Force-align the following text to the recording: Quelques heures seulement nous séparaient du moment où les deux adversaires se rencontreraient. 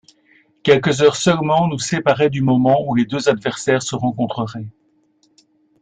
Quelques 0.63 1.03
heures 1.03 1.15
seulement 1.15 1.67
nous 1.67 1.77
séparaient 1.77 2.31
du 2.31 2.41
moment 2.41 2.87
où 2.89 2.95
les 2.95 3.05
deux 3.05 3.29
adversaires 3.29 3.83
se 3.83 3.95
rencontreraient. 3.95 4.65